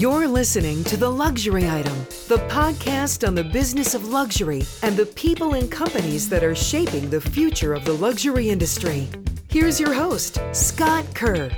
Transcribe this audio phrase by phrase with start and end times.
[0.00, 5.04] You're listening to The Luxury Item, the podcast on the business of luxury and the
[5.04, 9.10] people and companies that are shaping the future of the luxury industry.
[9.50, 11.50] Here's your host, Scott Kerr.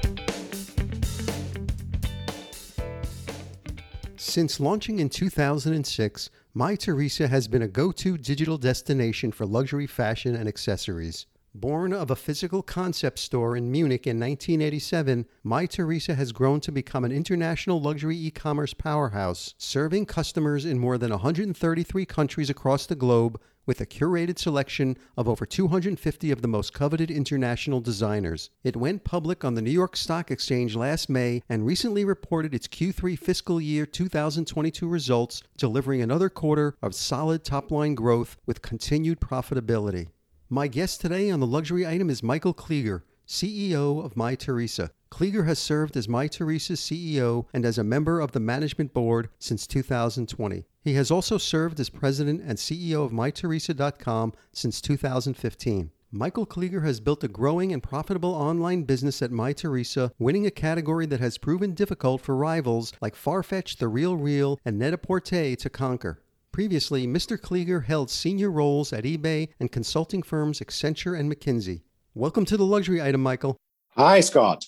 [4.16, 10.34] Since launching in 2006, Mytheresa has been a go to digital destination for luxury fashion
[10.34, 11.26] and accessories.
[11.54, 17.04] Born of a physical concept store in Munich in 1987, Mytheresa has grown to become
[17.04, 22.94] an international luxury e commerce powerhouse, serving customers in more than 133 countries across the
[22.94, 28.48] globe with a curated selection of over 250 of the most coveted international designers.
[28.64, 32.66] It went public on the New York Stock Exchange last May and recently reported its
[32.66, 39.20] Q3 fiscal year 2022 results, delivering another quarter of solid top line growth with continued
[39.20, 40.08] profitability.
[40.52, 44.90] My guest today on the luxury item is Michael Kliger, CEO of Mytheresa.
[45.10, 49.66] Kliger has served as Mytheresa's CEO and as a member of the management board since
[49.66, 50.66] 2020.
[50.84, 55.90] He has also served as president and CEO of mytheresa.com since 2015.
[56.10, 61.06] Michael Kliger has built a growing and profitable online business at Mytheresa, winning a category
[61.06, 66.20] that has proven difficult for rivals like Farfetch, The Real Real, and Net-a-Porter to conquer.
[66.52, 67.38] Previously, Mr.
[67.38, 71.80] Kliger held senior roles at eBay and consulting firms Accenture and McKinsey.
[72.14, 73.56] Welcome to the luxury item, Michael.
[73.96, 74.66] Hi, Scott.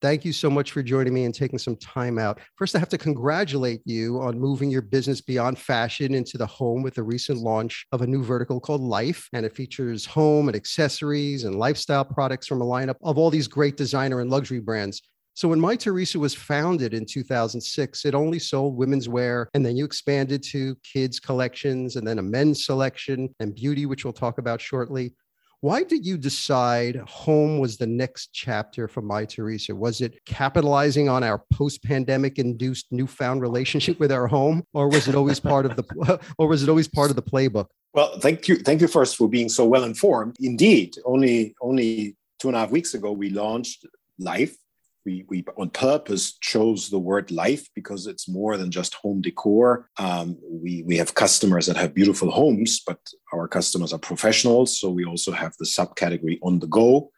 [0.00, 2.40] Thank you so much for joining me and taking some time out.
[2.56, 6.82] First, I have to congratulate you on moving your business beyond fashion into the home
[6.82, 9.28] with the recent launch of a new vertical called Life.
[9.34, 13.46] And it features home and accessories and lifestyle products from a lineup of all these
[13.46, 15.02] great designer and luxury brands.
[15.36, 19.84] So when Mytheresa was founded in 2006, it only sold women's wear, and then you
[19.84, 24.60] expanded to kids collections, and then a men's selection and beauty, which we'll talk about
[24.60, 25.12] shortly.
[25.60, 29.74] Why did you decide home was the next chapter for Mytheresa?
[29.74, 35.16] Was it capitalizing on our post-pandemic induced newfound relationship with our home, or was it
[35.16, 37.66] always part of the, or was it always part of the playbook?
[37.92, 40.36] Well, thank you, thank you first for being so well informed.
[40.38, 43.86] Indeed, only only two and a half weeks ago we launched
[44.18, 44.56] Life,
[45.04, 49.88] we, we on purpose chose the word life because it's more than just home decor.
[49.98, 52.98] Um, we, we have customers that have beautiful homes, but
[53.32, 54.80] our customers are professionals.
[54.80, 57.10] So we also have the subcategory on the go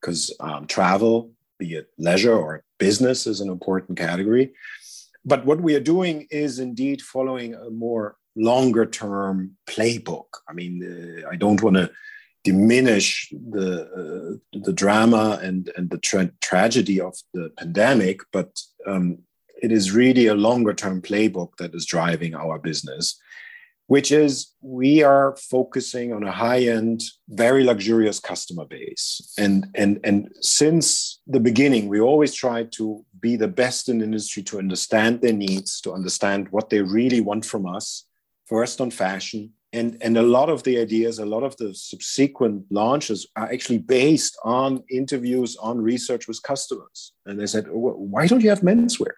[0.00, 4.52] because um, travel, be it leisure or business, is an important category.
[5.24, 10.26] But what we are doing is indeed following a more longer term playbook.
[10.48, 11.90] I mean, uh, I don't want to
[12.50, 13.08] diminish
[13.56, 13.68] the
[14.00, 18.50] uh, the drama and and the tra- tragedy of the pandemic, but
[18.90, 19.06] um,
[19.64, 23.04] it is really a longer term playbook that is driving our business,
[23.94, 24.32] which is
[24.80, 26.98] we are focusing on a high end,
[27.44, 29.06] very luxurious customer base,
[29.44, 32.84] and and and since the beginning, we always try to
[33.26, 37.20] be the best in the industry to understand their needs, to understand what they really
[37.20, 37.86] want from us.
[38.46, 39.42] First on fashion,
[39.72, 43.78] and and a lot of the ideas a lot of the subsequent launches are actually
[43.78, 47.12] based on interviews on research with customers.
[47.26, 49.12] And they said why don't you have menswear?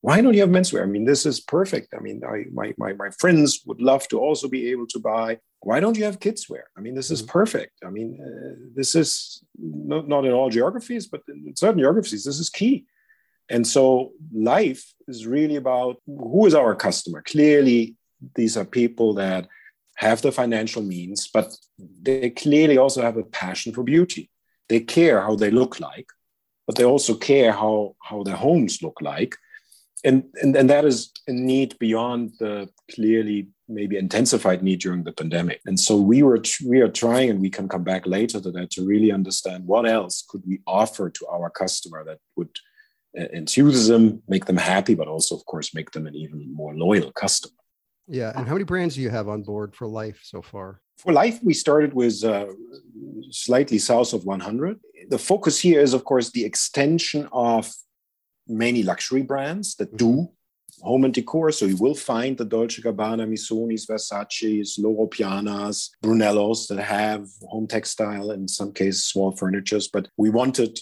[0.00, 0.82] Why don't you have menswear?
[0.82, 1.94] I mean this is perfect.
[1.96, 5.38] I mean I, my, my, my friends would love to also be able to buy.
[5.60, 7.32] Why don't you have kids wear i mean this is mm-hmm.
[7.32, 7.74] perfect.
[7.84, 12.38] I mean uh, this is not, not in all geographies but in certain geographies this
[12.38, 12.86] is key.
[13.50, 17.22] And so life is really about who is our customer?
[17.22, 17.96] Clearly
[18.34, 19.48] these are people that
[19.98, 21.48] have the financial means, but
[22.02, 24.30] they clearly also have a passion for beauty.
[24.68, 26.06] They care how they look like,
[26.66, 29.34] but they also care how, how their homes look like.
[30.04, 35.12] And, and, and that is a need beyond the clearly maybe intensified need during the
[35.12, 35.60] pandemic.
[35.66, 38.70] And so we were we are trying, and we can come back later to that
[38.70, 42.54] to really understand what else could we offer to our customer that would
[43.18, 46.74] uh, enthuse them, make them happy, but also, of course, make them an even more
[46.76, 47.57] loyal customer.
[48.08, 48.32] Yeah.
[48.34, 50.80] And how many brands do you have on board for life so far?
[50.96, 52.46] For life, we started with uh,
[53.30, 54.80] slightly south of 100.
[55.10, 57.72] The focus here is, of course, the extension of
[58.48, 60.28] many luxury brands that do
[60.82, 61.50] home and decor.
[61.52, 67.66] So you will find the Dolce Gabbana, Missonis, Versace's, Loro Pianas, Brunellos that have home
[67.66, 69.88] textile, in some cases small furnitures.
[69.88, 70.78] But we wanted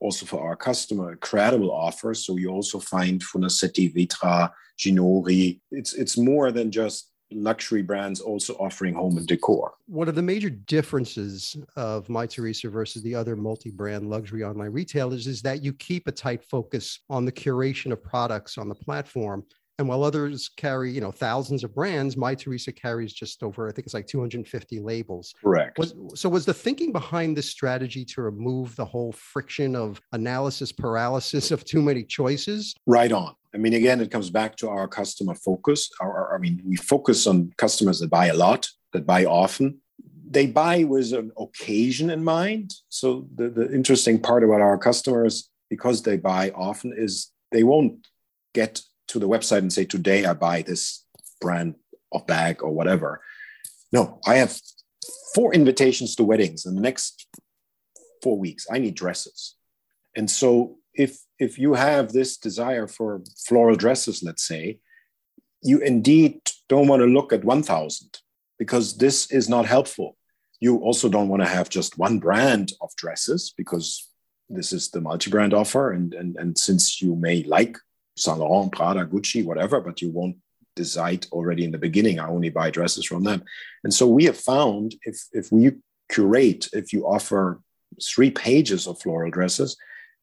[0.00, 2.14] also for our customer credible offer.
[2.14, 5.60] So you also find Fornasetti, Vitra, Ginori.
[5.70, 9.74] It's it's more than just luxury brands also offering home and decor.
[9.86, 15.42] One of the major differences of Mytheresa versus the other multi-brand luxury online retailers is
[15.42, 19.44] that you keep a tight focus on the curation of products on the platform.
[19.78, 23.86] And while others carry, you know, thousands of brands, Mytheresa carries just over, I think
[23.86, 25.34] it's like 250 labels.
[25.42, 25.78] Correct.
[25.78, 30.72] Was, so was the thinking behind this strategy to remove the whole friction of analysis
[30.72, 32.74] paralysis of too many choices?
[32.86, 35.90] Right on I mean, again, it comes back to our customer focus.
[35.98, 39.80] Our, our, I mean, we focus on customers that buy a lot, that buy often.
[40.28, 42.74] They buy with an occasion in mind.
[42.90, 48.06] So the, the interesting part about our customers, because they buy often, is they won't
[48.52, 51.04] get to the website and say, today I buy this
[51.40, 51.74] brand
[52.12, 53.20] of bag or whatever.
[53.92, 54.58] No, I have
[55.34, 57.26] four invitations to weddings in the next
[58.22, 58.66] four weeks.
[58.70, 59.54] I need dresses.
[60.16, 64.80] And so if if you have this desire for floral dresses, let's say,
[65.62, 68.18] you indeed don't want to look at 1000
[68.58, 70.16] because this is not helpful.
[70.60, 74.08] You also don't want to have just one brand of dresses because
[74.48, 75.92] this is the multi-brand offer.
[75.92, 77.76] And, and, and since you may like
[78.16, 80.36] Saint Laurent, Prada, Gucci, whatever, but you won't
[80.74, 83.42] decide already in the beginning, I only buy dresses from them.
[83.82, 85.72] And so we have found if, if we
[86.08, 87.60] curate, if you offer
[88.02, 89.76] three pages of floral dresses,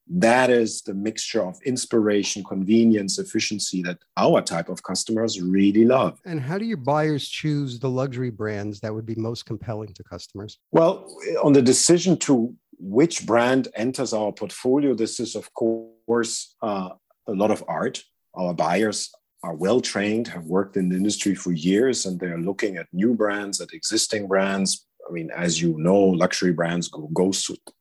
[0.08, 6.20] that is the mixture of inspiration, convenience, efficiency that our type of customers really love.
[6.26, 10.04] And how do your buyers choose the luxury brands that would be most compelling to
[10.04, 10.60] customers?
[10.72, 11.10] Well,
[11.42, 16.90] on the decision to which brand enters our portfolio, this is, of course, uh,
[17.28, 18.04] a lot of art.
[18.36, 19.12] Our buyers
[19.44, 23.14] are well trained, have worked in the industry for years, and they're looking at new
[23.14, 24.86] brands, at existing brands.
[25.08, 27.32] I mean, as you know, luxury brands go, go,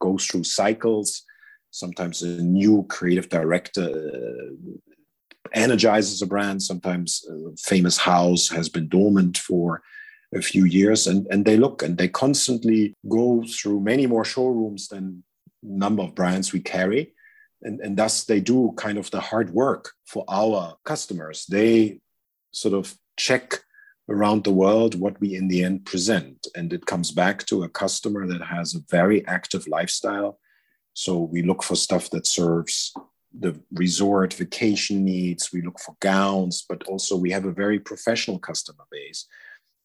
[0.01, 1.25] go through cycles
[1.73, 4.73] Sometimes a new creative director uh,
[5.55, 6.63] energizes a brand.
[6.63, 9.83] Sometimes a famous house has been dormant for
[10.35, 14.89] a few years, and, and they look and they constantly go through many more showrooms
[14.89, 15.25] than
[15.63, 17.15] number of brands we carry.
[17.63, 21.47] And, and thus they do kind of the hard work for our customers.
[21.47, 22.01] They
[22.53, 23.63] sort of check
[24.09, 26.47] around the world what we in the end present.
[26.55, 30.39] And it comes back to a customer that has a very active lifestyle,
[30.95, 32.93] so we look for stuff that serves
[33.33, 35.51] the resort vacation needs.
[35.53, 39.27] We look for gowns, but also we have a very professional customer base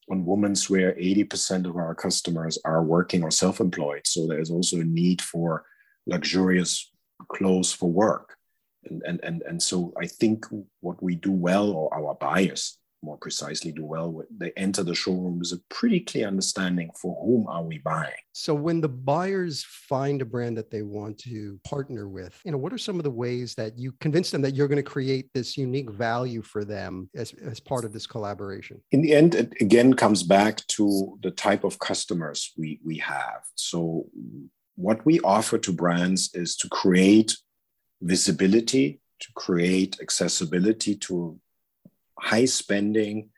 [0.10, 4.84] on women's wear 80% of our customers are working or self-employed so there's also a
[4.84, 5.66] need for
[6.06, 6.90] luxurious
[7.30, 8.36] clothes for work.
[8.90, 10.46] And, and, and, and so i think
[10.80, 15.40] what we do well or our buyers more precisely do well they enter the showroom
[15.40, 18.12] with a pretty clear understanding for whom are we buying.
[18.34, 22.58] So when the buyers find a brand that they want to partner with you know
[22.58, 25.30] what are some of the ways that you convince them that you're going to create
[25.34, 28.82] this unique value for them as, as part of this collaboration?
[28.92, 33.42] In the end it again comes back to the type of customers we we have.
[33.56, 34.08] So
[34.78, 37.36] what we offer to brands is to create
[38.02, 41.40] visibility to create accessibility to
[42.20, 43.30] high spending,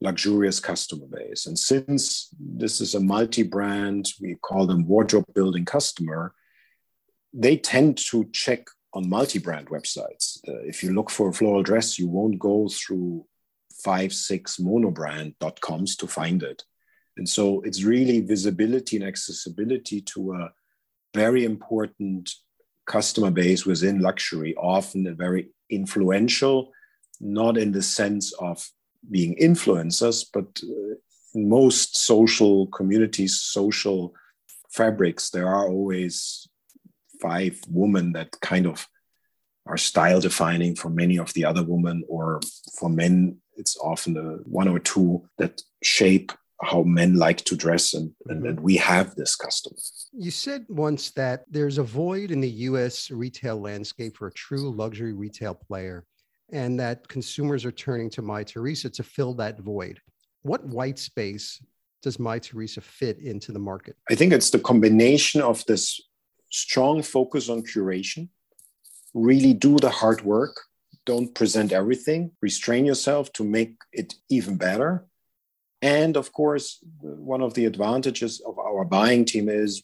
[0.00, 1.46] luxurious customer base.
[1.46, 6.34] And since this is a multi brand, we call them wardrobe building customer,
[7.32, 10.38] they tend to check on multi brand websites.
[10.48, 13.26] Uh, if you look for a floral dress, you won't go through
[13.84, 16.64] five, six monobrand.coms to find it.
[17.18, 20.52] And so it's really visibility and accessibility to a
[21.24, 22.30] very important
[22.86, 26.58] customer base within luxury, often a very influential
[27.20, 28.68] not in the sense of
[29.10, 30.94] being influencers, but uh,
[31.34, 34.14] in most social communities, social
[34.70, 36.46] fabrics, there are always
[37.20, 38.86] five women that kind of
[39.66, 42.40] are style defining for many of the other women, or
[42.78, 46.32] for men, it's often the one or two that shape
[46.62, 48.48] how men like to dress and, and, mm-hmm.
[48.48, 49.74] and, we have this custom
[50.12, 54.70] you said once that there's a void in the us retail landscape for a true
[54.70, 56.04] luxury retail player
[56.52, 60.00] and that consumers are turning to Mytheresa to fill that void.
[60.42, 61.60] What white space
[62.02, 63.96] does Mytheresa fit into the market?
[64.10, 66.00] I think it's the combination of this
[66.50, 68.28] strong focus on curation,
[69.12, 70.60] really do the hard work,
[71.04, 75.06] don't present everything, restrain yourself to make it even better.
[75.82, 79.82] And of course, one of the advantages of our buying team is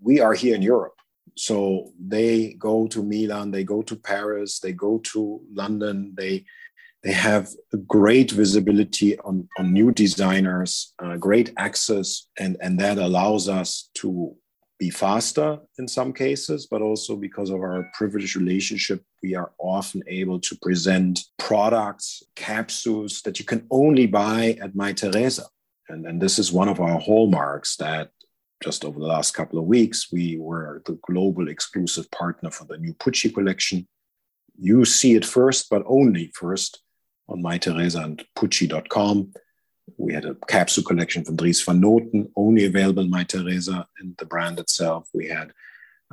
[0.00, 0.94] we are here in Europe
[1.36, 6.14] so they go to Milan, they go to Paris, they go to London.
[6.16, 6.44] They
[7.02, 7.50] they have
[7.86, 14.34] great visibility on, on new designers, uh, great access, and, and that allows us to
[14.78, 20.02] be faster in some cases, but also because of our privileged relationship, we are often
[20.06, 25.46] able to present products, capsules that you can only buy at Mytheresa.
[25.88, 28.10] And, and this is one of our hallmarks that
[28.62, 32.76] just over the last couple of weeks, we were the global exclusive partner for the
[32.76, 33.88] new Pucci collection.
[34.58, 36.82] You see it first, but only first
[37.26, 39.32] on Mytheresa and Pucci.com.
[39.96, 44.26] We had a capsule collection from Dries van Noten, only available in Mytheresa and the
[44.26, 45.08] brand itself.
[45.14, 45.52] We had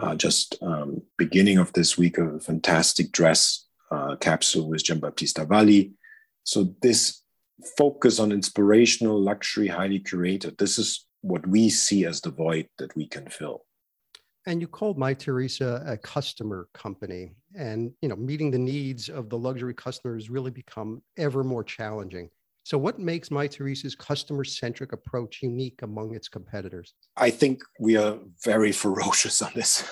[0.02, 5.92] uh, just um, beginning of this week a fantastic dress uh, capsule with Giambattista Valli.
[6.44, 7.22] So this
[7.78, 12.96] focus on inspirational luxury, highly curated, this is what we see as the void that
[12.96, 13.64] we can fill.
[14.48, 19.38] And you called Mytheresa a customer company, and you know meeting the needs of the
[19.38, 22.28] luxury customers really become ever more challenging.
[22.64, 26.94] So, what makes Mytheresa's customer centric approach unique among its competitors?
[27.18, 29.92] I think we are very ferocious on this.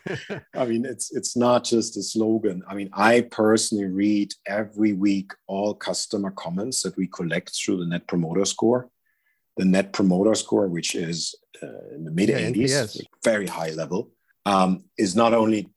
[0.54, 2.62] I mean, it's it's not just a slogan.
[2.68, 7.86] I mean, I personally read every week all customer comments that we collect through the
[7.86, 8.88] Net Promoter Score.
[9.56, 14.10] The Net Promoter Score, which is uh, in the mid 80s, yeah, very high level,
[14.44, 15.68] um, is not only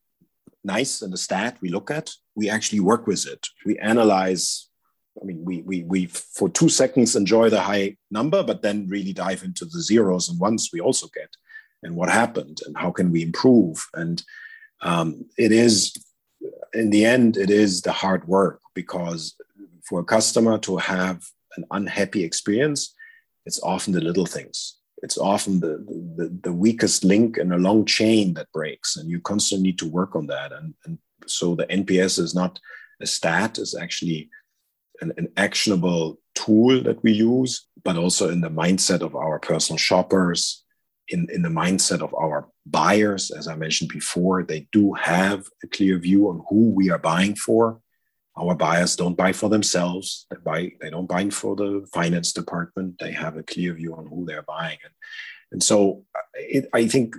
[0.64, 3.48] nice and a stat we look at, we actually work with it.
[3.66, 4.70] We analyze
[5.20, 9.14] I mean, we, we, we for two seconds enjoy the high number, but then really
[9.14, 11.30] dive into the zeros and ones we also get
[11.84, 13.86] and what happened and how can we improve.
[13.94, 14.24] And
[14.82, 15.94] um, it is,
[16.74, 19.36] in the end, it is the hard work because
[19.84, 21.26] for a customer to have
[21.58, 22.94] an unhappy experience,
[23.46, 24.78] it's often the little things.
[25.04, 25.84] It's often the,
[26.16, 29.90] the, the weakest link in a long chain that breaks, and you constantly need to
[29.90, 30.52] work on that.
[30.52, 32.60] And, and so the NPS is not
[33.02, 34.30] a stat, it's actually
[35.02, 39.78] an, an actionable tool that we use, but also in the mindset of our personal
[39.78, 40.64] shoppers,
[41.08, 43.32] in, in the mindset of our buyers.
[43.32, 47.36] As I mentioned before, they do have a clear view on who we are buying
[47.36, 47.82] for.
[48.38, 50.26] Our buyers don't buy for themselves.
[50.32, 50.72] They buy.
[50.80, 52.98] They don't buy for the finance department.
[53.00, 54.94] They have a clear view on who they're buying, and
[55.52, 57.18] and so uh, it, I think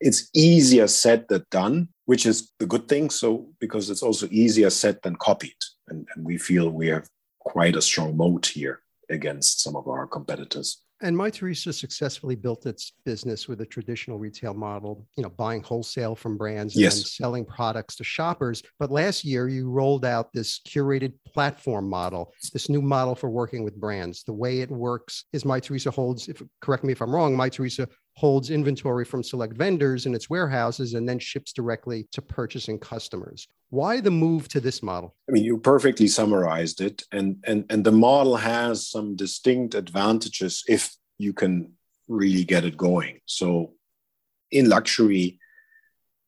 [0.00, 3.10] it's easier said than done, which is the good thing.
[3.10, 5.54] So because it's also easier said than copied
[5.90, 10.06] and, and we feel we have quite a strong moat here against some of our
[10.06, 10.82] competitors.
[11.02, 16.14] And Mytheresa successfully built its business with a traditional retail model, you know, buying wholesale
[16.14, 18.62] from brands and selling products to shoppers.
[18.78, 23.64] But last year, you rolled out this curated platform model, this new model for working
[23.64, 24.24] with brands.
[24.24, 27.88] The way it works is Mytheresa holds, if correct me if I'm wrong, Mytheresa
[28.20, 33.48] holds inventory from select vendors in its warehouses and then ships directly to purchasing customers.
[33.70, 35.14] Why the move to this model?
[35.26, 37.02] I mean, you perfectly summarized it.
[37.12, 41.72] And, and, and the model has some distinct advantages if you can
[42.08, 43.20] really get it going.
[43.24, 43.72] So
[44.50, 45.38] in luxury,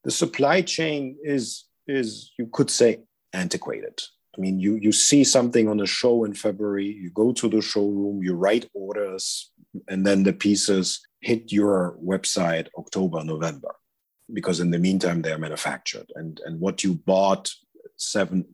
[0.05, 3.01] the supply chain is, is you could say,
[3.35, 4.01] antiquated.
[4.35, 7.61] I mean, you, you see something on a show in February, you go to the
[7.61, 9.53] showroom, you write orders,
[9.89, 13.75] and then the pieces hit your website October, November,
[14.33, 16.07] because in the meantime they're manufactured.
[16.17, 17.51] And, and what you bought
[17.97, 18.45] seven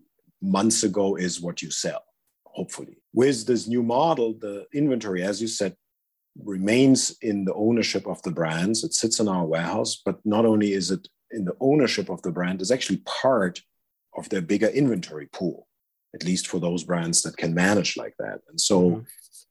[0.40, 2.04] months ago is what you sell,
[2.44, 2.98] hopefully.
[3.12, 5.74] With this new model, the inventory, as you said,
[6.44, 8.84] remains in the ownership of the brands.
[8.84, 12.30] It sits in our warehouse, but not only is it in the ownership of the
[12.30, 13.62] brand, it's actually part
[14.16, 15.66] of their bigger inventory pool,
[16.14, 18.40] at least for those brands that can manage like that.
[18.48, 19.00] And so mm-hmm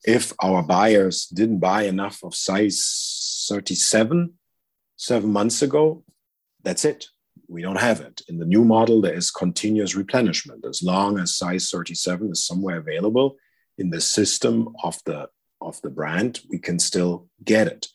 [0.04, 4.34] if our buyers didn't buy enough of size 37
[4.96, 6.04] seven months ago,
[6.64, 7.08] that's it.
[7.48, 8.22] We don't have it.
[8.28, 10.66] In the new model, there is continuous replenishment.
[10.66, 13.38] As long as size 37 is somewhere available
[13.78, 15.30] in the system of the
[15.62, 17.88] of the brand, we can still get it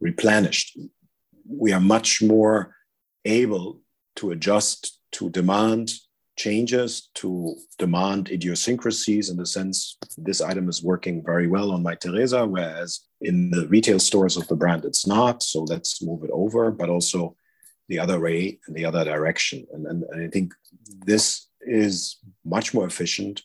[0.00, 0.76] replenished.
[1.46, 2.74] We are much more
[3.24, 3.80] able
[4.16, 5.92] to adjust to demand
[6.36, 12.48] changes to demand idiosyncrasies in the sense this item is working very well on Mytheresa,
[12.48, 15.42] whereas in the retail stores of the brand it's not.
[15.42, 17.36] So let's move it over, but also
[17.88, 19.66] the other way and the other direction.
[19.72, 20.52] And, and, and I think
[21.04, 23.42] this is much more efficient.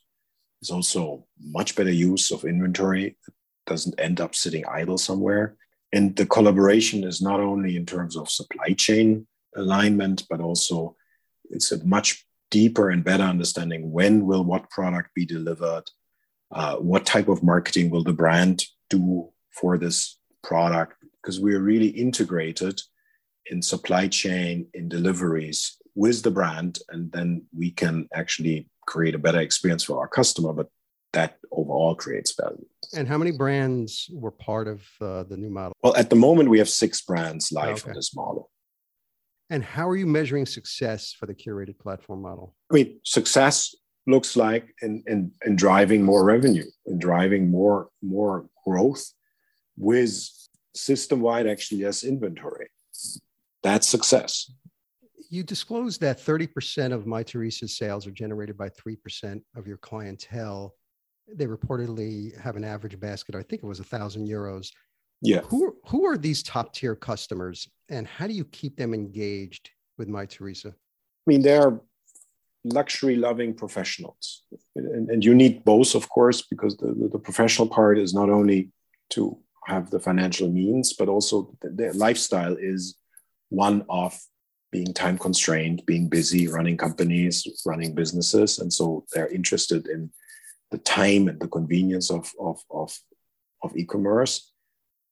[0.61, 3.05] It's also much better use of inventory.
[3.27, 3.33] It
[3.65, 5.55] doesn't end up sitting idle somewhere.
[5.91, 10.95] And the collaboration is not only in terms of supply chain alignment, but also
[11.49, 15.83] it's a much deeper and better understanding when will what product be delivered,
[16.51, 21.89] uh, what type of marketing will the brand do for this product, because we're really
[21.89, 22.81] integrated
[23.47, 29.19] in supply chain, in deliveries with the brand, and then we can actually create a
[29.19, 30.69] better experience for our customer, but
[31.13, 32.65] that overall creates value.
[32.95, 35.73] And how many brands were part of uh, the new model?
[35.83, 37.89] Well, at the moment, we have six brands live okay.
[37.89, 38.49] in this model.
[39.49, 42.55] And how are you measuring success for the curated platform model?
[42.71, 43.73] I mean, success
[44.05, 49.11] looks like in, in, in driving more revenue and driving more, more growth
[49.77, 50.29] with
[50.75, 52.69] system-wide actually as inventory.
[53.63, 54.51] That's success.
[55.29, 60.75] You disclosed that 30% of Mytheresa's sales are generated by 3% of your clientele.
[61.31, 64.71] They reportedly have an average basket, I think it was a thousand euros.
[65.21, 65.41] Yeah.
[65.41, 70.07] Who who are these top tier customers, and how do you keep them engaged with
[70.07, 70.71] Mytheresa?
[70.71, 71.79] I mean, they're
[72.63, 74.43] luxury loving professionals.
[74.75, 78.69] And, and, you need both, of course, because the, the, professional part is not only
[79.11, 82.97] to have the financial means, but also their lifestyle is
[83.49, 84.19] one of
[84.71, 88.59] being time constrained, being busy, running companies, running businesses.
[88.59, 90.11] And so they're interested in
[90.71, 92.95] the time and the convenience of, of, of,
[93.63, 94.51] of e commerce.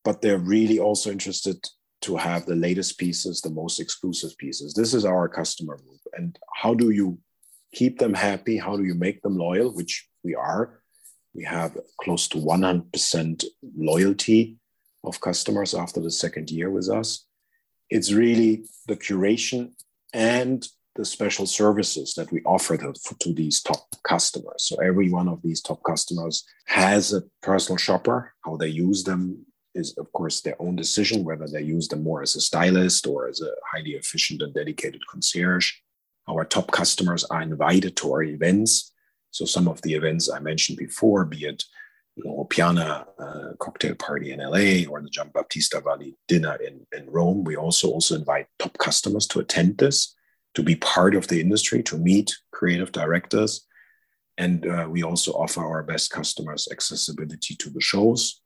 [0.07, 1.57] But they're really also interested
[2.03, 4.73] to have the latest pieces, the most exclusive pieces.
[4.73, 5.99] This is our customer group.
[6.13, 7.19] And how do you
[7.75, 8.55] keep them happy?
[8.57, 9.75] How do you make them loyal?
[9.75, 10.79] Which we are.
[11.33, 13.43] We have close to 100%
[13.75, 14.59] loyalty
[15.03, 17.25] of customers after the second year with us.
[17.89, 19.71] It's really the curation
[20.13, 24.63] and the special services that we offer to, to these top customers.
[24.69, 28.33] So every one of these top customers has a personal shopper.
[28.45, 29.45] How they use them
[29.77, 33.27] is, of course, their own decision, whether they use them more as a stylist or
[33.27, 35.71] as a highly efficient and dedicated concierge.
[36.27, 38.91] Our top customers are invited to our events.
[39.31, 41.63] So some of the events I mentioned before, be it
[42.17, 47.43] you Piana uh, cocktail party in LA or the Giambattista Valli dinner in, in Rome,
[47.43, 50.15] we also also invite top customers to attend this,
[50.55, 53.65] to be part of the industry, to meet creative directors.
[54.37, 58.41] And uh, we also offer our best customers accessibility to the shows,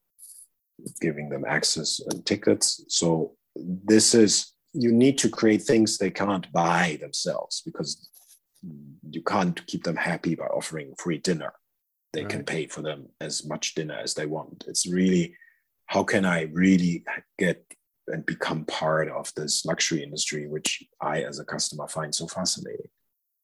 [0.99, 2.83] giving them access and tickets.
[2.87, 8.09] So this is you need to create things they can't buy themselves because
[9.09, 11.53] you can't keep them happy by offering free dinner.
[12.13, 12.29] They right.
[12.29, 14.65] can pay for them as much dinner as they want.
[14.67, 15.35] It's really
[15.87, 17.03] how can I really
[17.37, 17.65] get
[18.07, 22.89] and become part of this luxury industry, which I, as a customer, find so fascinating.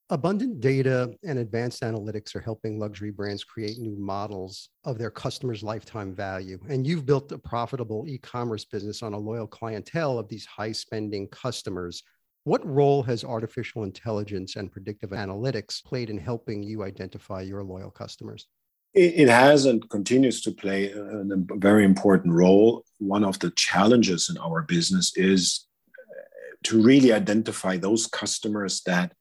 [0.09, 5.63] Abundant data and advanced analytics are helping luxury brands create new models of their customers'
[5.63, 6.57] lifetime value.
[6.69, 10.71] And you've built a profitable e commerce business on a loyal clientele of these high
[10.71, 12.03] spending customers.
[12.45, 17.91] What role has artificial intelligence and predictive analytics played in helping you identify your loyal
[17.91, 18.47] customers?
[18.93, 22.85] It has and continues to play a very important role.
[22.99, 29.11] One of the challenges in our business is uh, to really identify those customers that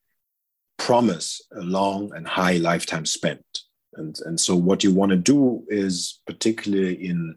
[0.79, 3.45] promise a long and high lifetime spent.
[3.95, 7.37] And, and so what you want to do is particularly in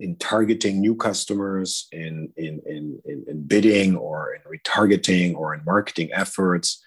[0.00, 6.08] in targeting new customers, in, in, in, in, bidding or in retargeting or in marketing
[6.14, 6.82] efforts,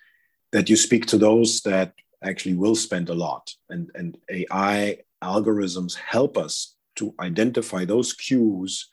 [0.52, 3.52] that you speak to those that actually will spend a lot.
[3.70, 8.90] And, and AI algorithms help us to identify those cues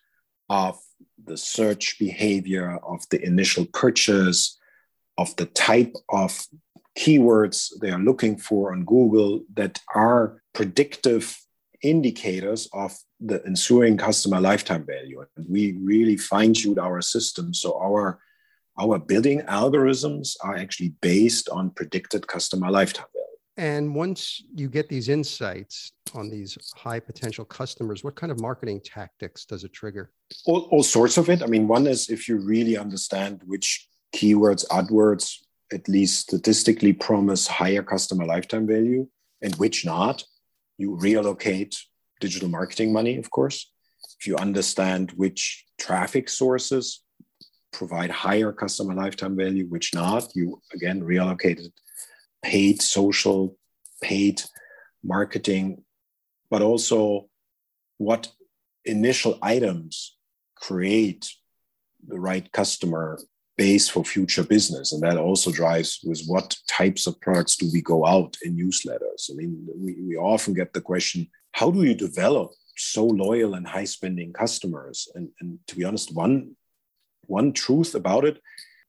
[0.50, 0.78] of
[1.24, 4.58] the search behavior, of the initial purchase,
[5.16, 6.46] of the type of
[7.00, 11.24] keywords they are looking for on Google that are predictive
[11.82, 15.24] indicators of the ensuing customer lifetime value.
[15.36, 17.54] And we really fine tuned our system.
[17.54, 18.20] So our
[18.78, 23.20] our building algorithms are actually based on predicted customer lifetime value.
[23.56, 28.80] And once you get these insights on these high potential customers, what kind of marketing
[28.82, 30.12] tactics does it trigger?
[30.46, 31.42] All, all sorts of it.
[31.42, 35.40] I mean, one is if you really understand which keywords, AdWords,
[35.72, 39.06] at least statistically promise higher customer lifetime value
[39.42, 40.24] and which not,
[40.78, 41.76] you reallocate
[42.20, 43.70] digital marketing money, of course.
[44.18, 47.02] If you understand which traffic sources
[47.72, 51.70] provide higher customer lifetime value, which not, you again reallocated
[52.42, 53.56] paid social,
[54.02, 54.42] paid
[55.04, 55.84] marketing,
[56.50, 57.28] but also
[57.98, 58.32] what
[58.84, 60.16] initial items
[60.56, 61.30] create
[62.06, 63.18] the right customer
[63.60, 64.92] base for future business.
[64.92, 69.22] And that also drives with what types of products do we go out in newsletters?
[69.30, 69.52] I mean,
[69.84, 74.32] we, we often get the question how do you develop so loyal and high spending
[74.32, 74.96] customers?
[75.14, 76.56] And, and to be honest, one,
[77.26, 78.40] one truth about it,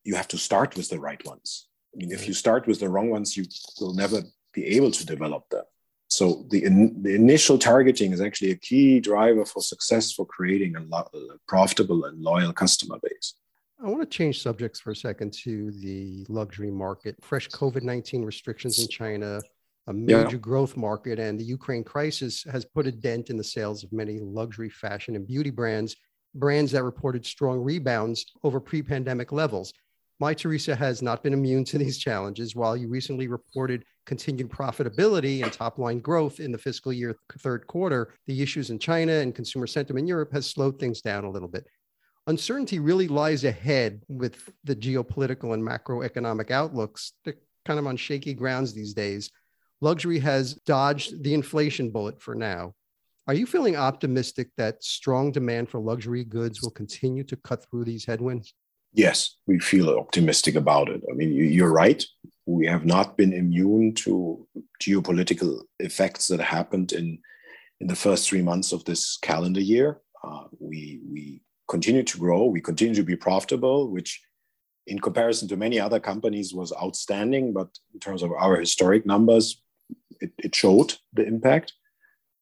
[0.04, 1.68] you have to start with the right ones.
[1.92, 3.44] I mean, if you start with the wrong ones, you
[3.78, 4.22] will never
[4.54, 5.64] be able to develop them.
[6.08, 10.76] So the, in, the initial targeting is actually a key driver for success for creating
[10.76, 13.34] a, lo- a profitable and loyal customer base.
[13.84, 17.16] I want to change subjects for a second to the luxury market.
[17.20, 19.40] Fresh COVID 19 restrictions in China,
[19.88, 20.36] a major yeah.
[20.36, 24.20] growth market, and the Ukraine crisis has put a dent in the sales of many
[24.20, 25.96] luxury fashion and beauty brands,
[26.36, 29.72] brands that reported strong rebounds over pre pandemic levels.
[30.22, 32.54] Mytheresa has not been immune to these challenges.
[32.54, 37.66] While you recently reported continued profitability and top line growth in the fiscal year third
[37.66, 41.30] quarter, the issues in China and consumer sentiment in Europe has slowed things down a
[41.30, 41.66] little bit
[42.26, 47.12] uncertainty really lies ahead with the geopolitical and macroeconomic outlooks.
[47.24, 49.30] They're kind of on shaky grounds these days.
[49.80, 52.74] Luxury has dodged the inflation bullet for now.
[53.26, 57.84] Are you feeling optimistic that strong demand for luxury goods will continue to cut through
[57.84, 58.54] these headwinds?
[58.92, 61.02] Yes, we feel optimistic about it.
[61.10, 62.04] I mean, you're right.
[62.46, 64.46] We have not been immune to
[64.82, 67.18] geopolitical effects that happened in
[67.80, 70.00] in the first three months of this calendar year.
[70.22, 72.44] Uh, we we continue to grow.
[72.44, 74.22] We continue to be profitable, which,
[74.86, 77.52] in comparison to many other companies, was outstanding.
[77.52, 79.62] But in terms of our historic numbers,
[80.20, 81.72] it, it showed the impact.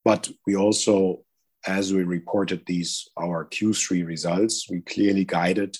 [0.04, 1.24] But we also,
[1.66, 5.76] as we reported these our Q3 results, we clearly guided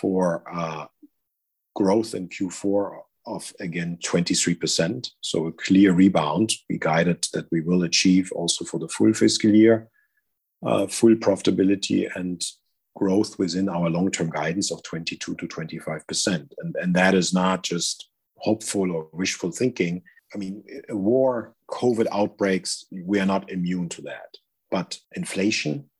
[0.00, 0.86] for uh,
[1.74, 5.10] growth in Q4 of again 23%.
[5.20, 6.52] So a clear rebound.
[6.70, 9.88] We guided that we will achieve also for the full fiscal year,
[10.64, 12.42] Uh, full profitability and
[12.96, 16.48] growth within our long-term guidance of 22 to 25%.
[16.58, 20.02] And, and that is not just hopeful or wishful thinking.
[20.34, 24.34] I mean, war, COVID outbreaks, we are not immune to that.
[24.70, 25.90] But inflation,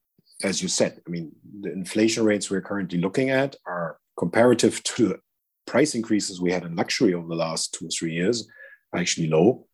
[0.42, 5.09] as you said, I mean, the inflation rates we're currently looking at are comparative to
[5.09, 5.21] the
[5.66, 8.49] price increases we had in luxury over the last two or three years
[8.95, 9.66] actually low.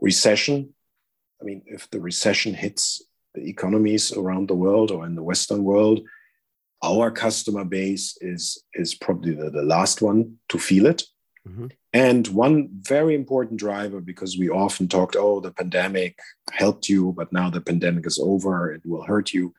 [0.00, 0.74] Recession,
[1.40, 3.02] I mean, if the recession hits
[3.36, 6.00] the economies around the world or in the Western world,
[6.82, 11.04] our customer base is, is probably the, the last one to feel it.
[11.46, 11.66] Mm-hmm.
[11.92, 16.18] And one very important driver, because we often talked, oh, the pandemic
[16.52, 19.54] helped you, but now the pandemic is over, it will hurt you.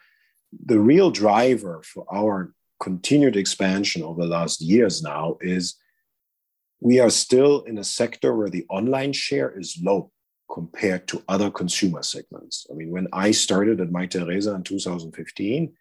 [0.66, 5.76] The real driver for our continued expansion over the last years now is
[6.80, 10.12] we are still in a sector where the online share is low
[10.58, 12.65] compared to other consumer segments.
[12.72, 15.72] I mean, when I started at Mytheresa in 2015,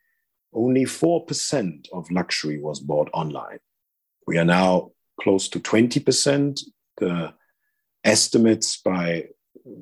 [0.53, 3.61] only 4% of luxury was bought online.
[4.27, 6.61] We are now close to 20%.
[6.99, 7.33] The
[8.05, 9.29] estimates by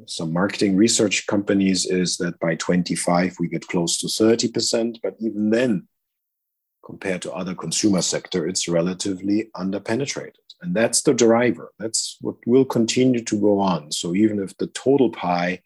[0.06, 5.50] some marketing research companies is that by 25 we get close to 30%, but even
[5.50, 5.88] then
[6.86, 10.43] compared to other consumer sector, it's relatively underpenetrated.
[10.64, 11.72] And that's the driver.
[11.78, 13.92] That's what will continue to go on.
[13.92, 15.60] So even if the total pie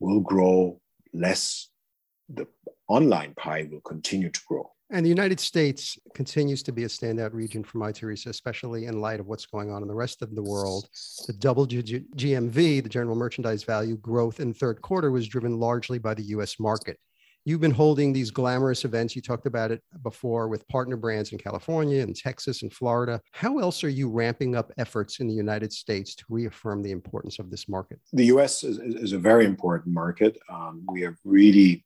[0.00, 0.80] will grow
[1.12, 1.68] less,
[2.30, 2.46] the
[2.88, 4.72] online pie will continue to grow.
[4.88, 9.20] And the United States continues to be a standout region for Mytheresa, especially in light
[9.20, 10.88] of what's going on in the rest of the world.
[11.26, 16.14] The double GMV, the general merchandise value growth in third quarter was driven largely by
[16.14, 16.98] the US market
[17.46, 19.16] you've been holding these glamorous events.
[19.16, 23.20] You talked about it before with partner brands in California and Texas and Florida.
[23.32, 27.38] How else are you ramping up efforts in the United States to reaffirm the importance
[27.38, 28.00] of this market?
[28.12, 30.36] The US is, is a very important market.
[30.50, 31.84] Um, we have really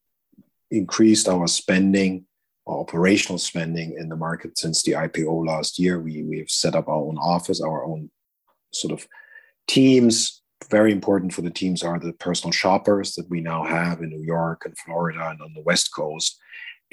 [0.71, 2.25] increased our spending,
[2.67, 6.01] our operational spending in the market since the IPO last year.
[6.01, 8.11] We, we have set up our own office, our own
[8.73, 9.07] sort of
[9.69, 14.11] teams very important for the teams are the personal shoppers that we now have in
[14.11, 16.39] New York and Florida and on the West Coast.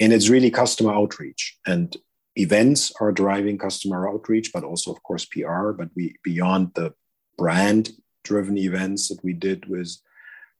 [0.00, 1.58] And it's really customer outreach.
[1.66, 1.96] And
[2.36, 5.72] events are driving customer outreach, but also, of course, PR.
[5.72, 6.94] But we beyond the
[7.36, 7.90] brand
[8.24, 9.96] driven events that we did with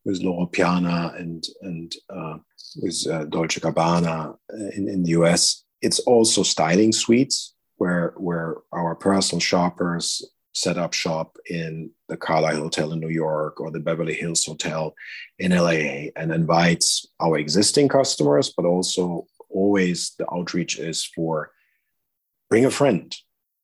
[0.04, 2.38] with Loro Piana and and uh,
[2.76, 4.36] with uh, Dolce Gabbana
[4.76, 10.24] in, in the US, it's also styling suites where where our personal shoppers
[10.58, 14.92] set up shop in the Carlyle Hotel in New York or the Beverly Hills Hotel
[15.38, 21.52] in LA and invites our existing customers, but also always the outreach is for
[22.50, 23.14] bring a friend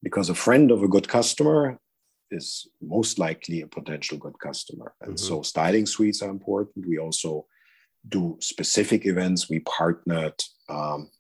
[0.03, 1.79] because a friend of a good customer
[2.31, 4.95] is most likely a potential good customer.
[5.01, 5.27] And mm-hmm.
[5.27, 6.87] so styling suites are important.
[6.87, 7.47] We also
[8.09, 9.51] do specific events.
[9.51, 11.11] We partnered um,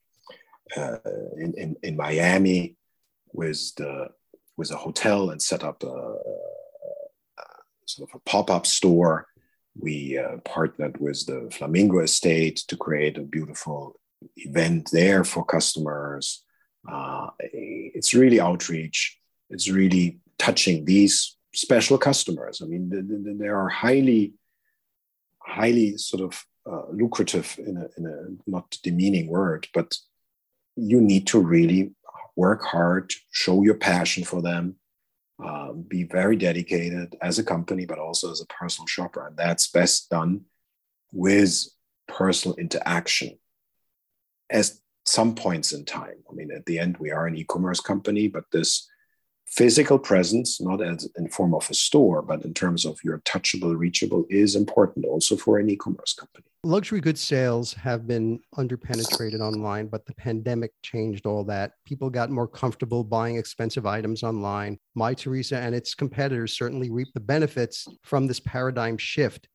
[0.76, 0.98] uh,
[1.36, 2.76] in, in, in Miami
[3.32, 4.10] with the
[4.56, 7.44] with a hotel and set up a, a
[7.86, 9.26] sort of a pop-up store.
[9.78, 13.98] We uh, partnered with the Flamingo Estate to create a beautiful
[14.36, 16.44] event there for customers.
[16.88, 19.18] Uh, it's really outreach.
[19.50, 22.62] It's really touching these special customers.
[22.62, 24.34] I mean, they are highly,
[25.38, 29.96] highly sort of uh, lucrative in a, in a not demeaning word, but
[30.76, 31.92] you need to really
[32.36, 34.76] work hard, show your passion for them,
[35.42, 39.26] uh, be very dedicated as a company, but also as a personal shopper.
[39.26, 40.42] And that's best done
[41.12, 41.64] with
[42.08, 43.38] personal interaction
[44.50, 44.70] at
[45.04, 46.22] some points in time.
[46.30, 48.88] I mean, at the end, we are an e commerce company, but this
[49.54, 53.76] physical presence, not as in form of a store, but in terms of your touchable,
[53.76, 56.44] reachable, is important also for an e-commerce company.
[56.64, 61.72] Luxury goods sales have been underpenetrated online, but the pandemic changed all that.
[61.84, 64.78] People got more comfortable buying expensive items online.
[64.96, 69.48] Mytheresa and its competitors certainly reap the benefits from this paradigm shift.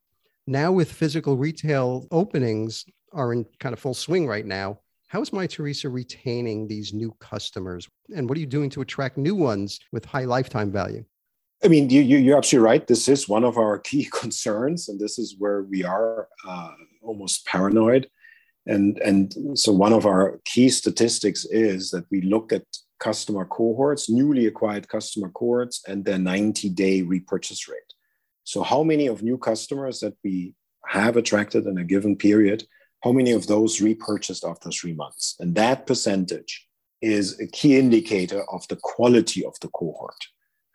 [0.47, 4.79] Now, with physical retail openings are in kind of full swing right now,
[5.09, 7.89] How is Mytheresa retaining these new customers?
[8.15, 11.03] And what are you doing to attract new ones with high lifetime value?
[11.63, 12.85] I mean, you, you, are absolutely right.
[12.85, 17.43] This is one of our key concerns, and this is where we are uh, almost
[17.47, 18.07] paranoid.
[18.67, 22.65] And, and so, one of our key statistics is that we look at
[22.99, 27.79] customer cohorts, newly acquired customer cohorts, and their 90 day repurchase rate.
[28.43, 30.53] So, how many of new customers that we
[30.85, 32.63] have attracted in a given period
[33.01, 35.35] how many of those repurchased after three months?
[35.39, 36.67] And that percentage
[37.01, 40.21] is a key indicator of the quality of the cohort.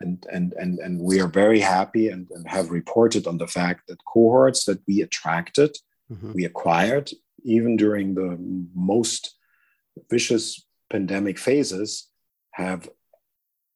[0.00, 3.82] And, and, and, and we are very happy and, and have reported on the fact
[3.88, 5.76] that cohorts that we attracted,
[6.10, 6.32] mm-hmm.
[6.32, 7.10] we acquired,
[7.44, 8.36] even during the
[8.74, 9.36] most
[10.10, 12.08] vicious pandemic phases,
[12.52, 12.88] have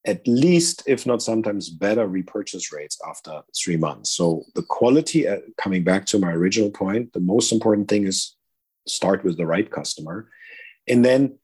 [0.06, 4.12] at least, if not sometimes better, repurchase rates after three months.
[4.12, 8.34] So the quality, uh, coming back to my original point, the most important thing is
[8.88, 10.30] start with the right customer.
[10.88, 11.38] And then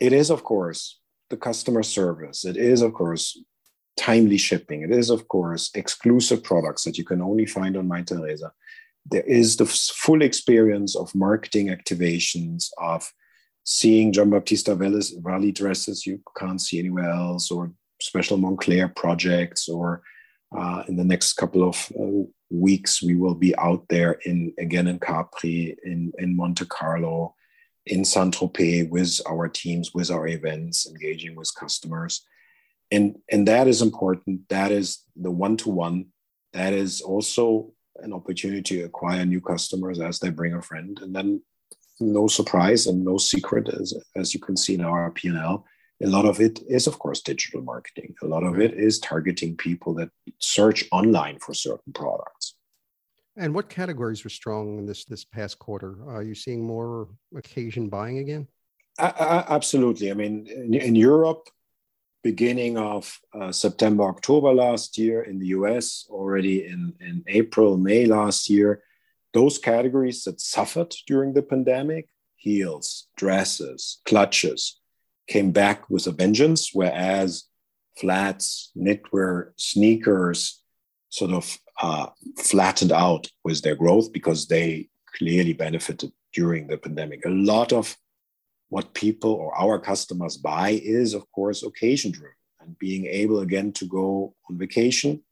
[0.00, 2.44] it is, of course, the customer service.
[2.44, 3.38] It is, of course,
[3.96, 4.82] timely shipping.
[4.82, 8.50] It is, of course, exclusive products that you can only find on Mytheresa.
[9.10, 13.12] There is the full experience of marketing activations, of
[13.64, 20.02] seeing Jean Giambattista Valli dresses you can't see anywhere else, or special Moncler projects, or
[20.56, 24.86] uh, in the next couple of uh, weeks we will be out there in again
[24.86, 27.34] in Capri, in in Monte Carlo,
[27.86, 32.24] in Saint Tropez with our teams, with our events, engaging with customers,
[32.90, 34.48] and and that is important.
[34.48, 36.06] That is the one to one.
[36.52, 41.14] That is also an opportunity to acquire new customers as they bring a friend, and
[41.14, 41.42] then
[42.00, 45.64] no surprise and no secret as as you can see in our P&L
[46.02, 48.14] a lot of it is of course digital marketing.
[48.22, 52.56] A lot of it is targeting people that search online for certain products.
[53.36, 55.98] And what categories were strong in this this past quarter?
[56.08, 58.48] Are you seeing more occasion buying again?
[58.98, 60.10] Absolutely.
[60.10, 61.48] I mean in, in europe
[62.24, 68.06] beginning of uh, september october last year in the us already in, in april may
[68.06, 68.82] last year
[69.34, 74.80] those categories that suffered during the pandemic heels dresses clutches
[75.26, 77.44] came back with a vengeance, whereas
[77.98, 80.62] flats, knitwear, sneakers
[81.08, 82.06] sort of uh,
[82.38, 87.24] flattened out with their growth because they clearly benefited during the pandemic.
[87.24, 87.96] A lot of
[88.68, 93.72] what people or our customers buy is, of course, occasion driven and being able again
[93.72, 95.22] to go on vacation,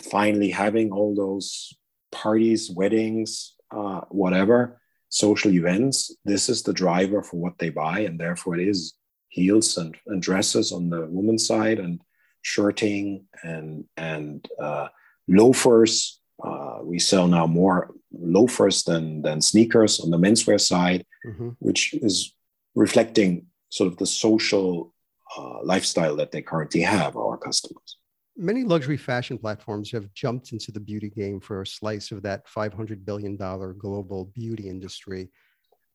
[0.00, 1.72] finally having all those
[2.10, 4.80] parties, weddings, uh, whatever,
[5.12, 8.00] social events, this is the driver for what they buy.
[8.00, 8.94] And therefore, it is
[9.28, 12.00] heels and, and dresses on the woman's side and
[12.40, 14.88] shirting and, and uh,
[15.28, 16.18] loafers.
[16.42, 21.50] Uh, we sell now more loafers than, than sneakers on the menswear side, mm-hmm.
[21.58, 22.34] which is
[22.74, 24.94] reflecting sort of the social
[25.36, 27.98] uh, lifestyle that they currently have, our customers.
[28.36, 32.46] Many luxury fashion platforms have jumped into the beauty game for a slice of that
[32.46, 35.30] $500 billion global beauty industry.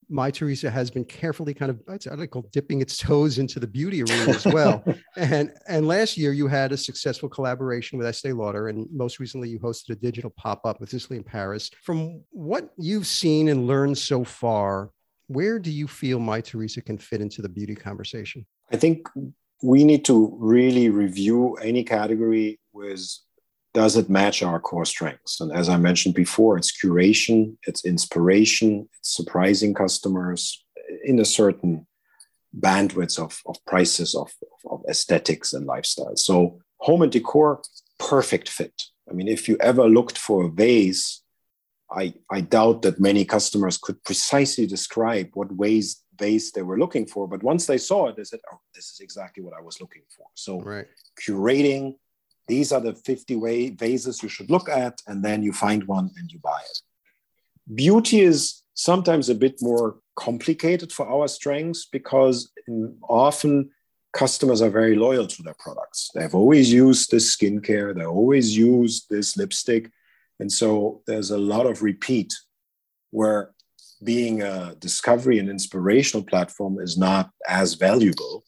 [0.09, 4.31] Mytheresa has been carefully kind of I'd, call dipping its toes into the beauty arena
[4.31, 4.83] as well.
[5.17, 9.49] and and last year you had a successful collaboration with Estee Lauder, and most recently
[9.49, 11.69] you hosted a digital pop up with Sisley in Paris.
[11.83, 14.91] From what you've seen and learned so far,
[15.27, 18.45] where do you feel Mytheresa can fit into the beauty conversation?
[18.71, 19.07] I think
[19.61, 23.01] we need to really review any category with
[23.73, 25.39] does it match our core strengths?
[25.39, 30.63] And as I mentioned before, it's curation, it's inspiration, it's surprising customers
[31.03, 31.85] in a certain
[32.59, 34.31] bandwidth of, of prices of,
[34.65, 36.15] of aesthetics and lifestyle.
[36.15, 37.61] So home and decor,
[37.99, 38.81] perfect fit.
[39.09, 41.21] I mean, if you ever looked for a vase,
[41.91, 47.05] I, I doubt that many customers could precisely describe what vase vase they were looking
[47.05, 47.27] for.
[47.27, 50.03] But once they saw it, they said, oh, this is exactly what I was looking
[50.15, 50.25] for.
[50.33, 50.87] So right.
[51.21, 51.95] curating,
[52.47, 56.11] these are the 50 way vases you should look at, and then you find one
[56.17, 56.81] and you buy it.
[57.73, 62.51] Beauty is sometimes a bit more complicated for our strengths because
[63.09, 63.69] often
[64.13, 66.09] customers are very loyal to their products.
[66.15, 69.91] They've always used this skincare, they always used this lipstick.
[70.39, 72.33] And so there's a lot of repeat
[73.11, 73.51] where
[74.03, 78.43] being a discovery and inspirational platform is not as valuable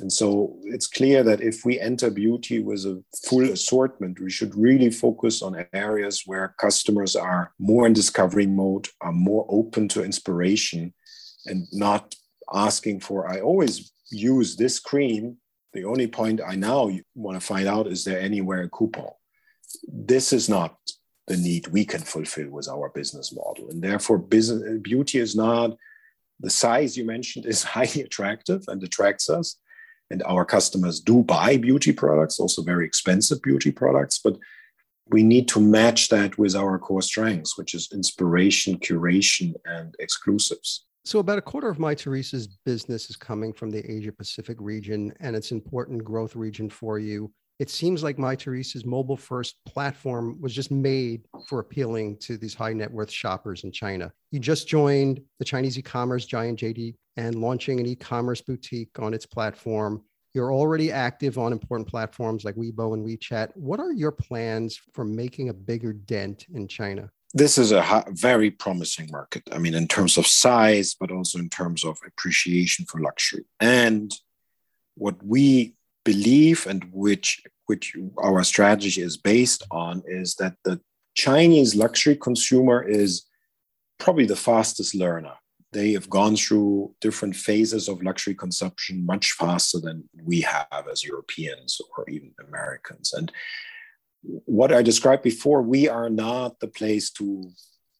[0.00, 4.54] and so it's clear that if we enter beauty with a full assortment, we should
[4.54, 10.04] really focus on areas where customers are more in discovery mode, are more open to
[10.04, 10.94] inspiration,
[11.46, 12.14] and not
[12.52, 15.36] asking for, I always use this cream.
[15.72, 19.10] The only point I now want to find out is there anywhere a coupon?
[19.86, 20.76] This is not
[21.26, 23.70] the need we can fulfill with our business model.
[23.70, 25.76] And therefore, business, uh, beauty is not
[26.40, 29.56] the size you mentioned is highly attractive and attracts us.
[30.10, 34.36] And our customers do buy beauty products, also very expensive beauty products, but
[35.08, 40.86] we need to match that with our core strengths, which is inspiration, curation, and exclusives.
[41.04, 45.34] So, about a quarter of Mytheresa's business is coming from the Asia Pacific region, and
[45.34, 47.32] it's an important growth region for you.
[47.62, 52.72] It seems like Mytheresa's mobile first platform was just made for appealing to these high
[52.72, 54.12] net worth shoppers in China.
[54.32, 58.98] You just joined the Chinese e commerce giant JD and launching an e commerce boutique
[58.98, 60.02] on its platform.
[60.34, 63.52] You're already active on important platforms like Weibo and WeChat.
[63.54, 67.12] What are your plans for making a bigger dent in China?
[67.32, 69.44] This is a very promising market.
[69.52, 73.44] I mean, in terms of size, but also in terms of appreciation for luxury.
[73.60, 74.12] And
[74.96, 80.80] what we believe and which which our strategy is based on is that the
[81.14, 83.24] Chinese luxury consumer is
[83.98, 85.34] probably the fastest learner
[85.72, 91.02] they have gone through different phases of luxury consumption much faster than we have as
[91.02, 93.12] Europeans or even Americans.
[93.14, 93.32] And
[94.22, 97.50] what I described before, we are not the place to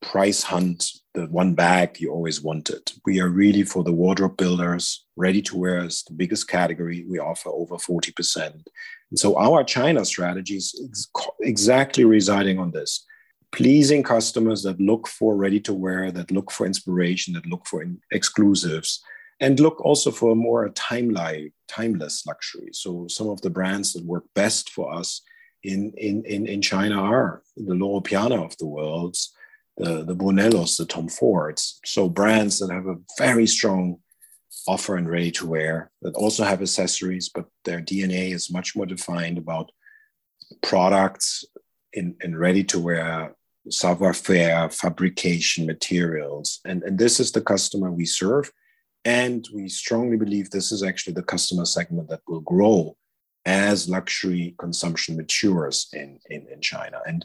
[0.03, 0.85] price hunt
[1.15, 2.91] the one bag you always wanted.
[3.07, 5.05] We are really for the wardrobe builders.
[5.17, 7.05] Ready to wear is the biggest category.
[7.09, 8.65] We offer over 40%.
[9.11, 13.07] And so our China strategy is ex- exactly residing on this
[13.53, 17.85] pleasing customers that look for ready to wear, that look for inspiration, that look for
[18.11, 19.03] exclusives,
[19.41, 22.71] and look also for more timely, timeless luxury.
[22.73, 25.21] So some of the brands that work best for us
[25.62, 29.17] in, in, in, in China are the Loro Piana of the world,
[29.77, 31.81] the, the Brunellos, the Tom Fords.
[31.85, 33.99] So brands that have a very strong
[34.67, 38.87] offer and ready to wear that also have accessories, but their DNA is much more
[38.87, 39.71] defined about
[40.63, 41.45] products
[41.93, 43.35] in, in ready to wear
[43.71, 46.61] savoir faire, fabrication, materials.
[46.65, 48.51] And, and this is the customer we serve.
[49.05, 52.97] And we strongly believe this is actually the customer segment that will grow
[53.45, 57.01] as luxury consumption matures in, in, in China.
[57.07, 57.25] And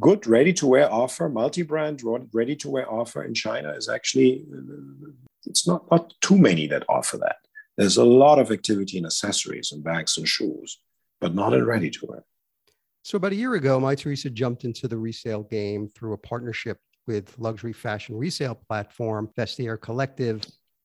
[0.00, 4.44] good ready to wear offer, multi brand ready to wear offer in China is actually,
[5.46, 7.36] it's not, not too many that offer that.
[7.76, 10.80] There's a lot of activity in accessories and bags and shoes,
[11.20, 12.24] but not in ready to wear.
[13.02, 17.38] So about a year ago, Mytheresa jumped into the resale game through a partnership with
[17.38, 20.42] luxury fashion resale platform Vestiaire Collective,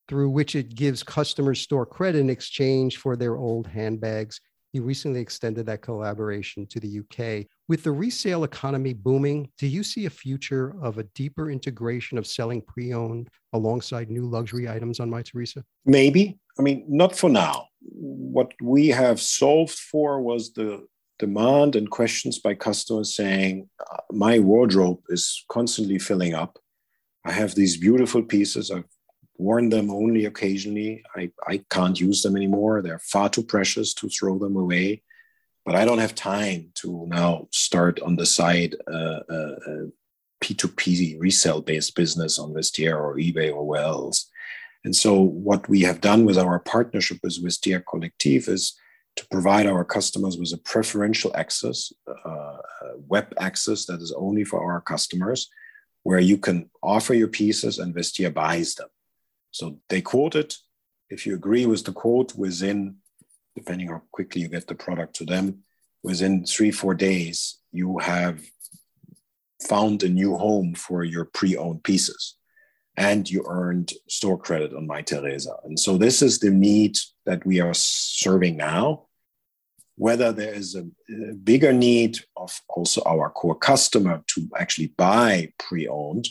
[0.10, 4.42] through which it gives customers store credit in exchange for their old handbags.
[4.72, 7.48] You recently extended that collaboration to the UK.
[7.68, 12.28] With the resale economy booming, do you see a future of a deeper integration of
[12.28, 15.64] selling pre owned alongside new luxury items on Mytheresa?
[15.86, 16.38] Maybe.
[16.60, 17.68] I mean, not for now.
[17.82, 20.86] What we have solved for was the
[21.18, 23.70] demand and questions by customers saying,
[24.12, 26.60] My wardrobe is constantly filling up.
[27.26, 28.72] I have these beautiful pieces.
[28.72, 28.86] I've
[29.40, 31.04] worn them only occasionally.
[31.16, 32.82] I, I can't use them anymore.
[32.82, 35.02] They're far too precious to throw them away.
[35.66, 39.86] But I don't have time to now start on the side uh, uh, uh
[40.44, 44.28] P2P resale based business on Vestiaire or eBay or Wells.
[44.86, 48.78] And so, what we have done with our partnership with Vestiaire Collective is
[49.18, 52.58] to provide our customers with a preferential access, uh,
[53.08, 55.50] web access that is only for our customers,
[56.04, 58.88] where you can offer your pieces and Vestiaire buys them.
[59.52, 60.56] So they quote it.
[61.10, 62.98] If you agree with the quote within,
[63.56, 65.60] depending how quickly you get the product to them,
[66.04, 68.42] within three, four days, you have
[69.68, 72.36] found a new home for your pre owned pieces
[72.96, 75.64] and you earned store credit on Mytheresa.
[75.66, 79.06] And so this is the need that we are serving now
[80.00, 80.86] whether there is a,
[81.30, 86.26] a, bigger need of also our core customer to actually buy pre-owned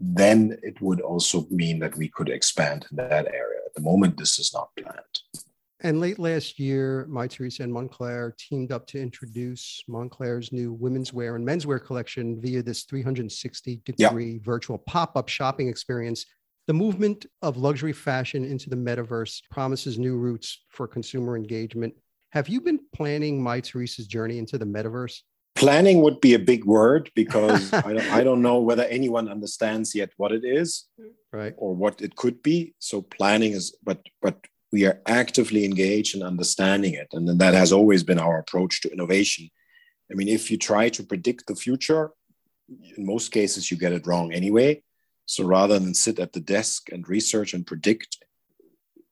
[0.00, 4.16] then it would also mean that we could expand in that area at the moment
[4.16, 5.20] this is not planned
[5.84, 11.34] and late last year, Mytheresa and Moncler teamed up to introduce Moncler's new women's wear
[11.34, 16.24] and menswear collection via this 360 degree virtual pop up shopping experience.
[16.68, 21.94] The movement of luxury fashion into the metaverse promises new routes for consumer engagement
[22.32, 25.20] have you been planning Mytheresa's journey into the metaverse?
[25.62, 29.94] Planning would be a big word because I, don't, I don't know whether anyone understands
[29.94, 30.88] yet what it is,
[31.32, 32.74] right, or what it could be.
[32.80, 37.72] So planning is, but but we are actively engaged in understanding it, and that has
[37.72, 39.50] always been our approach to innovation.
[40.10, 42.10] I mean, if you try to predict the future,
[42.96, 44.82] in most cases you get it wrong anyway.
[45.26, 48.18] So rather than sit at the desk and research and predict,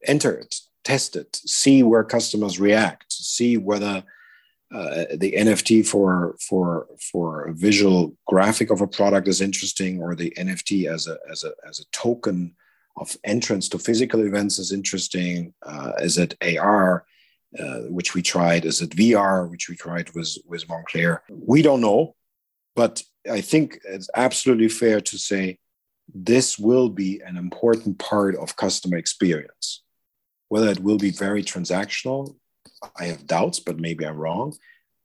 [0.05, 4.03] enter it, test it, see where customers react, see whether
[4.72, 10.14] uh, the NFT for for for a visual graphic of a product is interesting, or
[10.14, 12.54] the NFT as a as a as a token
[12.96, 15.54] of entrance to physical events is interesting.
[15.64, 17.04] Uh, is it AR,
[17.58, 18.64] uh, which we tried?
[18.64, 21.20] Is it VR, which we tried with, with Moncler?
[21.30, 22.14] We don't know,
[22.76, 25.58] but I think it's absolutely fair to say
[26.12, 29.82] this will be an important part of customer experience.
[30.48, 32.36] Whether it will be very transactional,
[32.99, 34.57] I have doubts, but maybe I'm wrong.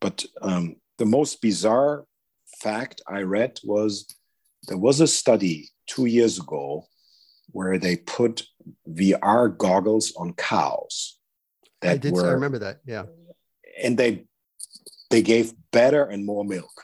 [0.01, 2.05] But um, the most bizarre
[2.61, 4.07] fact I read was
[4.67, 6.87] there was a study two years ago
[7.51, 8.43] where they put
[8.89, 11.19] VR goggles on cows.
[11.81, 12.13] That I did.
[12.13, 12.79] Were, I remember that.
[12.85, 13.05] Yeah.
[13.81, 14.25] And they
[15.09, 16.83] they gave better and more milk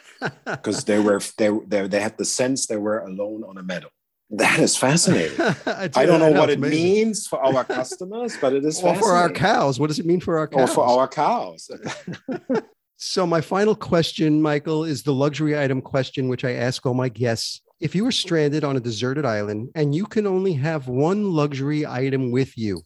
[0.44, 3.90] because they were they, they they had the sense they were alone on a meadow.
[4.32, 5.38] That is fascinating.
[5.66, 6.82] I don't know what it amazing.
[6.82, 8.82] means for our customers, but it is.
[8.82, 9.78] Or for our cows.
[9.78, 10.70] What does it mean for our cows?
[10.70, 11.70] Or for our cows.
[12.96, 17.10] so my final question, Michael, is the luxury item question, which I ask all my
[17.10, 17.60] guests.
[17.78, 21.84] If you were stranded on a deserted island and you can only have one luxury
[21.84, 22.80] item with you,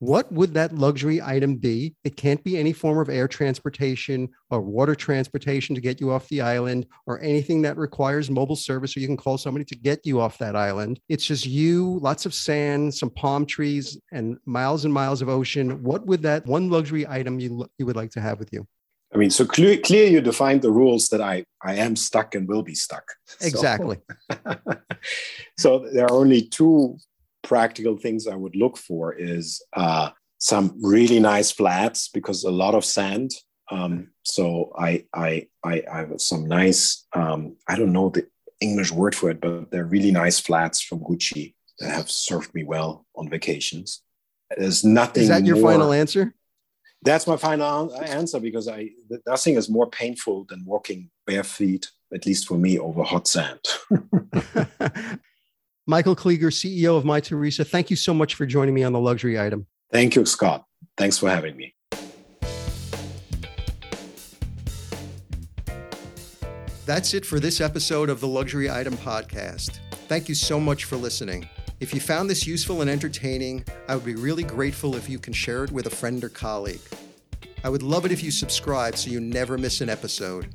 [0.00, 1.94] what would that luxury item be?
[2.04, 6.26] It can't be any form of air transportation or water transportation to get you off
[6.28, 10.06] the island or anything that requires mobile service or you can call somebody to get
[10.06, 11.00] you off that island.
[11.10, 15.82] It's just you, lots of sand, some palm trees, and miles and miles of ocean.
[15.82, 18.66] What would that one luxury item you, you would like to have with you?
[19.12, 22.48] I mean, so clear, clear you defined the rules that I, I am stuck and
[22.48, 23.04] will be stuck.
[23.42, 23.98] Exactly.
[24.30, 24.56] So,
[25.58, 26.96] so there are only two
[27.42, 32.74] practical things I would look for is uh, some really nice flats because a lot
[32.74, 33.30] of sand.
[33.70, 38.26] Um, so I, I, I, I have some nice, um, I don't know the
[38.60, 42.64] English word for it, but they're really nice flats from Gucci that have served me
[42.64, 44.02] well on vacations.
[44.56, 45.22] There's nothing.
[45.22, 46.34] Is that your more, final answer?
[47.02, 48.90] That's my final answer because I
[49.26, 53.60] nothing is more painful than walking bare feet, at least for me, over hot sand.
[55.86, 59.40] Michael Kliger, CEO of Mytheresa, thank you so much for joining me on the luxury
[59.40, 59.66] item.
[59.90, 60.64] Thank you, Scott.
[60.96, 61.74] Thanks for having me.
[66.86, 69.78] That's it for this episode of the Luxury Item Podcast.
[70.08, 71.48] Thank you so much for listening.
[71.78, 75.32] If you found this useful and entertaining, I would be really grateful if you can
[75.32, 76.80] share it with a friend or colleague.
[77.62, 80.48] I would love it if you subscribe so you never miss an episode.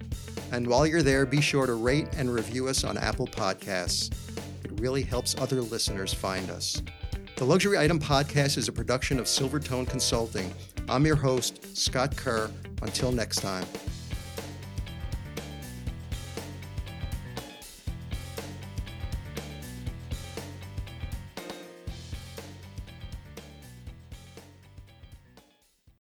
[0.51, 4.13] And while you're there, be sure to rate and review us on Apple Podcasts
[4.73, 6.81] really helps other listeners find us.
[7.37, 10.53] The Luxury Item Podcast is a production of Silvertone Consulting.
[10.87, 12.49] I'm your host, Scott Kerr.
[12.81, 13.65] Until next time.